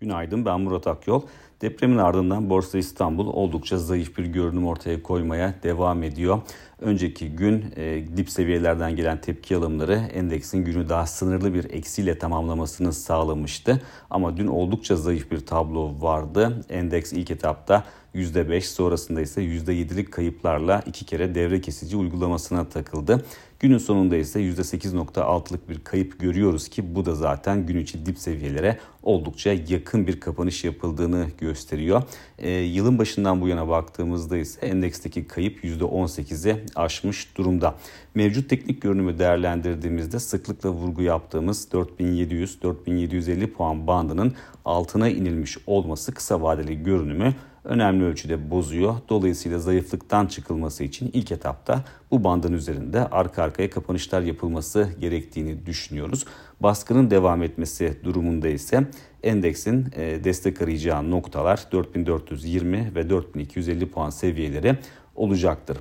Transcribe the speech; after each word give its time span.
Günaydın 0.00 0.44
ben 0.44 0.60
Murat 0.60 0.86
Akyol. 0.86 1.22
Depremin 1.60 1.98
ardından 1.98 2.50
Borsa 2.50 2.78
İstanbul 2.78 3.26
oldukça 3.26 3.78
zayıf 3.78 4.18
bir 4.18 4.24
görünüm 4.24 4.66
ortaya 4.66 5.02
koymaya 5.02 5.54
devam 5.62 6.02
ediyor. 6.02 6.40
Önceki 6.80 7.28
gün 7.28 7.64
e, 7.76 8.04
dip 8.16 8.30
seviyelerden 8.30 8.96
gelen 8.96 9.20
tepki 9.20 9.56
alımları 9.56 9.94
endeksin 9.94 10.64
günü 10.64 10.88
daha 10.88 11.06
sınırlı 11.06 11.54
bir 11.54 11.70
eksiyle 11.70 12.18
tamamlamasını 12.18 12.92
sağlamıştı. 12.92 13.82
Ama 14.10 14.36
dün 14.36 14.46
oldukça 14.46 14.96
zayıf 14.96 15.30
bir 15.30 15.46
tablo 15.46 15.94
vardı. 16.00 16.64
Endeks 16.68 17.12
ilk 17.12 17.30
etapta 17.30 17.84
%5 18.14 18.60
sonrasında 18.60 19.20
ise 19.20 19.42
%7'lik 19.42 20.12
kayıplarla 20.12 20.82
iki 20.86 21.04
kere 21.06 21.34
devre 21.34 21.60
kesici 21.60 21.96
uygulamasına 21.96 22.68
takıldı. 22.68 23.24
Günün 23.60 23.78
sonunda 23.78 24.16
ise 24.16 24.40
%8.6'lık 24.40 25.68
bir 25.68 25.84
kayıp 25.84 26.20
görüyoruz 26.20 26.68
ki 26.68 26.94
bu 26.94 27.06
da 27.06 27.14
zaten 27.14 27.66
gün 27.66 27.78
içi 27.78 28.06
dip 28.06 28.18
seviyelere 28.18 28.78
oldukça 29.04 29.52
yakın 29.68 30.06
bir 30.06 30.20
kapanış 30.20 30.64
yapıldığını 30.64 31.26
gösteriyor. 31.38 32.02
E, 32.38 32.50
yılın 32.50 32.98
başından 32.98 33.40
bu 33.40 33.48
yana 33.48 33.68
baktığımızda 33.68 34.36
ise 34.36 34.66
endeksteki 34.66 35.26
kayıp 35.26 35.64
%18'i 35.64 36.56
aşmış 36.74 37.36
durumda. 37.36 37.74
Mevcut 38.14 38.50
teknik 38.50 38.82
görünümü 38.82 39.18
değerlendirdiğimizde 39.18 40.18
sıklıkla 40.18 40.70
vurgu 40.70 41.02
yaptığımız 41.02 41.68
4700-4750 41.72 43.46
puan 43.46 43.86
bandının 43.86 44.34
altına 44.64 45.08
inilmiş 45.08 45.58
olması 45.66 46.14
kısa 46.14 46.42
vadeli 46.42 46.82
görünümü 46.82 47.34
önemli 47.64 48.04
ölçüde 48.04 48.50
bozuyor. 48.50 48.94
Dolayısıyla 49.08 49.58
zayıflıktan 49.58 50.26
çıkılması 50.26 50.84
için 50.84 51.10
ilk 51.12 51.32
etapta 51.32 51.84
bu 52.10 52.24
bandın 52.24 52.52
üzerinde 52.52 53.08
arka 53.08 53.42
arkaya 53.42 53.70
kapanışlar 53.70 54.22
yapılması 54.22 54.88
gerektiğini 55.00 55.66
düşünüyoruz. 55.66 56.24
Baskının 56.60 57.10
devam 57.10 57.42
etmesi 57.42 57.96
durumunda 58.04 58.48
ise 58.48 58.86
endeksin 59.22 59.88
e, 59.96 60.24
destek 60.24 60.62
arayacağı 60.62 61.10
noktalar 61.10 61.60
4420 61.72 62.92
ve 62.94 63.10
4250 63.10 63.90
puan 63.90 64.10
seviyeleri 64.10 64.78
olacaktır. 65.16 65.78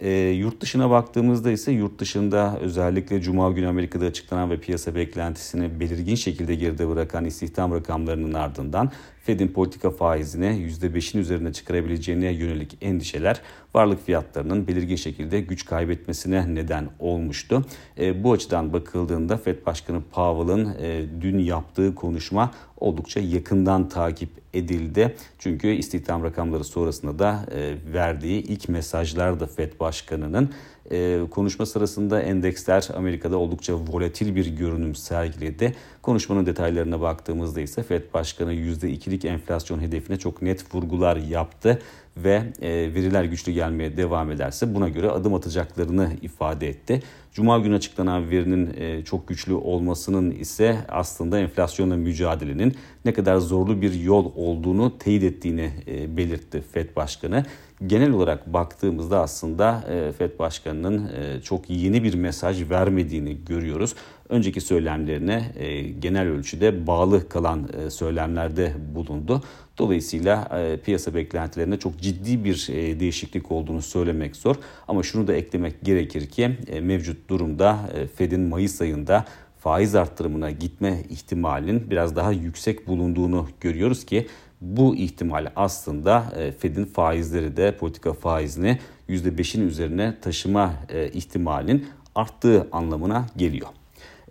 E, 0.00 0.10
yurt 0.10 0.60
dışına 0.60 0.90
baktığımızda 0.90 1.50
ise 1.50 1.72
yurt 1.72 1.98
dışında 1.98 2.58
özellikle 2.60 3.20
Cuma 3.20 3.50
günü 3.50 3.66
Amerika'da 3.66 4.04
açıklanan 4.04 4.50
ve 4.50 4.60
piyasa 4.60 4.94
beklentisini 4.94 5.80
belirgin 5.80 6.14
şekilde 6.14 6.54
geride 6.54 6.88
bırakan 6.88 7.24
istihdam 7.24 7.72
rakamlarının 7.72 8.32
ardından 8.32 8.90
Fed'in 9.26 9.48
politika 9.48 9.90
faizine 9.90 10.46
%5'in 10.46 11.20
üzerine 11.20 11.52
çıkarabileceğine 11.52 12.32
yönelik 12.32 12.78
endişeler 12.80 13.40
varlık 13.74 14.06
fiyatlarının 14.06 14.66
belirgin 14.66 14.96
şekilde 14.96 15.40
güç 15.40 15.64
kaybetmesine 15.64 16.54
neden 16.54 16.88
olmuştu. 16.98 17.64
E, 17.98 18.24
bu 18.24 18.32
açıdan 18.32 18.72
bakıldığında 18.72 19.36
Fed 19.36 19.66
Başkanı 19.66 20.02
Powell'ın 20.12 20.74
e, 20.80 21.04
dün 21.20 21.38
yaptığı 21.38 21.94
konuşma 21.94 22.50
oldukça 22.76 23.20
yakından 23.20 23.88
takip 23.88 24.30
edildi. 24.54 25.14
Çünkü 25.38 25.68
istihdam 25.68 26.24
rakamları 26.24 26.64
sonrasında 26.64 27.18
da 27.18 27.46
e, 27.54 27.74
verdiği 27.92 28.42
ilk 28.42 28.68
mesajlar 28.68 29.40
da 29.40 29.46
Fed 29.46 29.80
Başkanı'nın 29.80 30.50
e, 30.90 31.20
konuşma 31.30 31.66
sırasında 31.66 32.22
endeksler 32.22 32.88
Amerika'da 32.96 33.38
oldukça 33.38 33.74
volatil 33.74 34.36
bir 34.36 34.46
görünüm 34.46 34.94
sergiledi. 34.94 35.74
Konuşmanın 36.02 36.46
detaylarına 36.46 37.00
baktığımızda 37.00 37.60
ise 37.60 37.82
Fed 37.82 38.02
Başkanı 38.14 38.54
%2'lik 38.54 39.24
enflasyon 39.24 39.80
hedefine 39.80 40.16
çok 40.16 40.42
net 40.42 40.74
vurgular 40.74 41.16
yaptı 41.16 41.78
ve 42.16 42.42
e, 42.62 42.68
veriler 42.70 43.24
güçlü 43.24 43.52
gelmeye 43.52 43.96
devam 43.96 44.30
ederse 44.30 44.74
buna 44.74 44.88
göre 44.88 45.10
adım 45.10 45.34
atacaklarını 45.34 46.12
ifade 46.22 46.68
etti. 46.68 47.02
Cuma 47.32 47.58
günü 47.58 47.74
açıklanan 47.74 48.30
verinin 48.30 48.74
e, 48.76 49.04
çok 49.04 49.28
güçlü 49.28 49.54
olmasının 49.54 50.30
ise 50.30 50.78
aslında 50.88 51.38
enflasyonla 51.38 51.96
mücadelenin 51.96 52.76
ne 53.04 53.12
kadar 53.12 53.36
zorlu 53.36 53.82
bir 53.82 53.94
yol 53.94 54.32
olduğunu 54.36 54.98
teyit 54.98 55.22
ettiğini 55.22 55.70
e, 55.86 56.16
belirtti 56.16 56.62
Fed 56.72 56.96
Başkanı. 56.96 57.44
Genel 57.86 58.10
olarak 58.10 58.52
baktığımızda 58.52 59.20
aslında 59.20 59.84
e, 59.90 60.12
FED 60.12 60.38
Başkanı'nın 60.38 61.08
e, 61.08 61.42
çok 61.42 61.70
yeni 61.70 62.04
bir 62.04 62.14
mesaj 62.14 62.70
vermediğini 62.70 63.44
görüyoruz. 63.44 63.94
Önceki 64.28 64.60
söylemlerine 64.60 65.52
e, 65.58 65.82
genel 65.82 66.28
ölçüde 66.28 66.86
bağlı 66.86 67.28
kalan 67.28 67.68
söylemlerde 67.88 68.72
bulundu. 68.94 69.42
Dolayısıyla 69.78 70.48
piyasa 70.84 71.14
beklentilerinde 71.14 71.78
çok 71.78 72.00
ciddi 72.00 72.44
bir 72.44 72.68
değişiklik 73.00 73.52
olduğunu 73.52 73.82
söylemek 73.82 74.36
zor. 74.36 74.56
Ama 74.88 75.02
şunu 75.02 75.26
da 75.26 75.34
eklemek 75.34 75.82
gerekir 75.82 76.26
ki 76.26 76.50
mevcut 76.82 77.30
durumda 77.30 77.78
Fed'in 78.16 78.40
Mayıs 78.40 78.80
ayında 78.80 79.24
faiz 79.58 79.94
arttırımına 79.94 80.50
gitme 80.50 81.02
ihtimalinin 81.10 81.90
biraz 81.90 82.16
daha 82.16 82.32
yüksek 82.32 82.88
bulunduğunu 82.88 83.48
görüyoruz 83.60 84.06
ki 84.06 84.26
bu 84.60 84.96
ihtimal 84.96 85.52
aslında 85.56 86.32
e, 86.36 86.52
Fed'in 86.52 86.84
faizleri 86.84 87.56
de 87.56 87.76
politika 87.76 88.12
faizini 88.12 88.78
%5'in 89.08 89.68
üzerine 89.68 90.20
taşıma 90.20 90.74
e, 90.88 91.08
ihtimalinin 91.08 91.86
arttığı 92.14 92.68
anlamına 92.72 93.26
geliyor. 93.36 93.68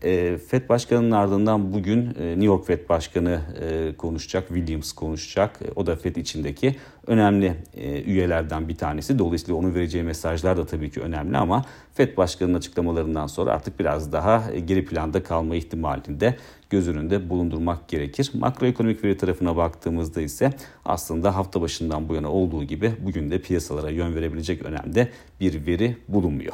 E, 0.03 0.37
Fed 0.37 0.69
Başkanı'nın 0.69 1.11
ardından 1.11 1.73
bugün 1.73 2.05
New 2.07 2.45
York 2.45 2.67
Fed 2.67 2.89
Başkanı 2.89 3.41
konuşacak, 3.97 4.47
Williams 4.47 4.91
konuşacak. 4.91 5.59
O 5.75 5.85
da 5.85 5.95
Fed 5.95 6.15
içindeki 6.15 6.75
önemli 7.07 7.55
üyelerden 8.05 8.67
bir 8.67 8.75
tanesi. 8.75 9.19
Dolayısıyla 9.19 9.55
onun 9.55 9.75
vereceği 9.75 10.03
mesajlar 10.03 10.57
da 10.57 10.65
tabii 10.65 10.91
ki 10.91 11.01
önemli 11.01 11.37
ama 11.37 11.65
Fed 11.93 12.17
Başkanı'nın 12.17 12.57
açıklamalarından 12.57 13.27
sonra 13.27 13.51
artık 13.51 13.79
biraz 13.79 14.11
daha 14.11 14.43
geri 14.65 14.85
planda 14.85 15.23
kalma 15.23 15.55
ihtimalinde 15.55 16.35
göz 16.69 16.87
önünde 16.87 17.29
bulundurmak 17.29 17.87
gerekir. 17.87 18.31
Makroekonomik 18.33 19.03
veri 19.03 19.17
tarafına 19.17 19.57
baktığımızda 19.57 20.21
ise 20.21 20.53
aslında 20.85 21.35
hafta 21.35 21.61
başından 21.61 22.09
bu 22.09 22.15
yana 22.15 22.31
olduğu 22.31 22.63
gibi 22.63 22.93
bugün 22.99 23.31
de 23.31 23.41
piyasalara 23.41 23.89
yön 23.89 24.15
verebilecek 24.15 24.65
önemde 24.65 25.09
bir 25.39 25.65
veri 25.67 25.97
bulunmuyor. 26.07 26.53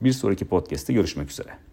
Bir 0.00 0.12
sonraki 0.12 0.44
podcast'te 0.44 0.92
görüşmek 0.92 1.30
üzere. 1.30 1.71